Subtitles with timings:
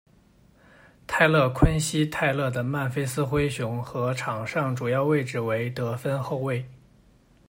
[1.05, 6.65] 泰勒·昆西·泰勒的曼菲斯灰熊和，场上主要位置为得分后卫。